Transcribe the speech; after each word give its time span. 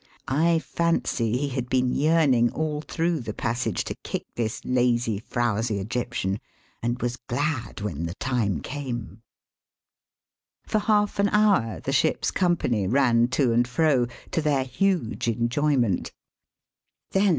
I 0.27 0.57
fancy 0.57 1.37
he 1.37 1.49
had 1.49 1.69
been 1.69 1.93
yearning 1.93 2.51
all 2.53 2.81
through 2.81 3.19
the 3.19 3.35
passage 3.35 3.83
to 3.83 3.93
kick 3.93 4.25
this 4.33 4.65
lazy, 4.65 5.19
frowsy 5.19 5.77
Egyptian, 5.77 6.39
and 6.81 6.99
was 6.99 7.17
glad 7.17 7.81
when 7.81 8.07
the 8.07 8.15
time 8.15 8.61
came. 8.61 9.21
For 10.65 10.79
half 10.79 11.19
an 11.19 11.29
hour 11.29 11.81
the 11.81 11.93
ship's 11.93 12.31
company 12.31 12.87
ran 12.87 13.27
to 13.37 13.53
and 13.53 13.67
fro, 13.67 14.07
to 14.31 14.41
their 14.41 14.63
huge 14.63 15.27
enjoyment. 15.27 16.09
Then 16.09 16.09
Digitized 16.09 16.09
by 16.09 16.09
VjOOQIC 16.09 17.11
352 17.11 17.11
EAST 17.11 17.13
BY 17.13 17.19
WEST. 17.19 17.29